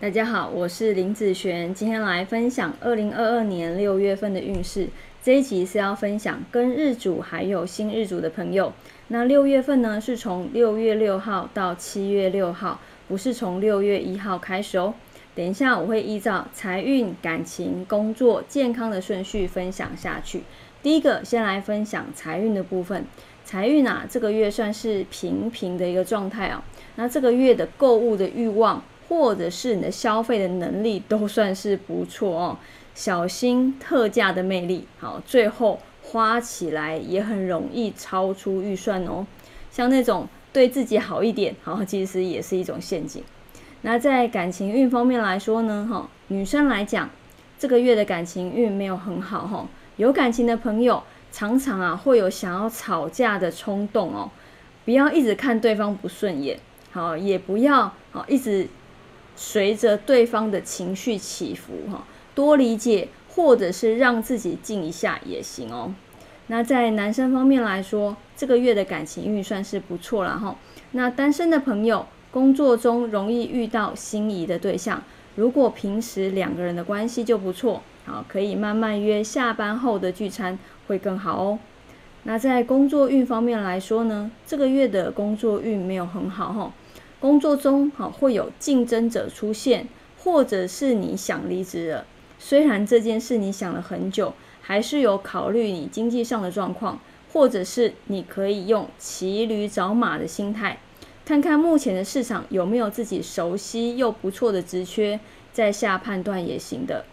[0.00, 4.88] 大家好，我是林子璇，今天来分享二零二二年六月份的运势。
[5.22, 8.72] 这一集是要分享跟日主还有新日主的朋友。
[9.08, 14.94] 那六月份呢，是从六月六号到七月六号，不是从六月一号开始哦。
[15.34, 20.44] 等一下我会依照财运、感情、工作、健康的顺序分享下去。
[20.82, 23.04] 第一个，先来分享财运的部分。
[23.44, 26.62] 财运啊，这个月算是平平的一个状态哦。
[26.96, 28.82] 那这个月的购物的欲望。
[29.10, 32.56] 或者是你的消费的能力都算是不错哦，
[32.94, 39.26] 小心特价的魅力，好，最后花起来也很容易超出预算哦。
[39.72, 43.24] 像那种对自己好一点，好，其实也是一种陷阱。
[43.82, 47.10] 那在感情运方面来说呢，哈，女生来讲，
[47.58, 49.66] 这个月的感情运没有很好哈，
[49.96, 51.02] 有感情的朋友
[51.32, 54.30] 常常啊会有想要吵架的冲动哦，
[54.84, 56.60] 不要一直看对方不顺眼，
[56.92, 58.68] 好，也不要好一直。
[59.36, 65.94] 随着对方的情绪起伏，哈，多理解或者是让自己静一下也行哦。
[66.48, 70.56] 那在男生方面来说，这个月的感情运算是不错了哈。
[70.92, 75.02] 那单身的朋友，工作中容易遇到心仪的对象。
[75.36, 81.58] 如果平时两个人的关系就不错，好，可以慢慢约下班后的聚餐会更好哦。
[82.24, 86.72] 那在工作运方面来说呢，这个月的工作运没有很好哈。
[87.20, 89.86] 工作中哈会有竞争者出现，
[90.18, 92.06] 或者是你想离职了。
[92.38, 94.32] 虽然这件事你想了很久，
[94.62, 96.98] 还是有考虑你经济上的状况，
[97.30, 100.78] 或者是你可以用骑驴找马的心态，
[101.26, 105.20] 看看目前的市场有没有自己熟悉又不错的职缺，
[105.52, 107.04] 再下判断也行的。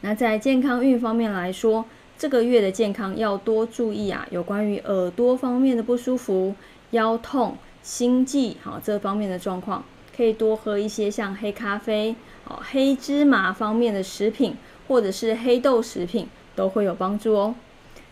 [0.00, 1.84] 那在健康运方面来说，
[2.16, 6.54] 这个月的健康要多注意啊，有关于耳朵方面的不舒服、
[6.92, 7.58] 腰痛。
[7.84, 9.84] 心悸，好这方面的状况，
[10.16, 14.56] 可以多喝一些像黑咖啡、哦黑芝麻方面的食品，
[14.88, 17.54] 或者是黑豆食品，都会有帮助哦。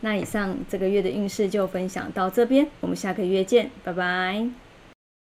[0.01, 4.72] 那以上这个月的运势就分享到这边，我们下个月见，拜拜。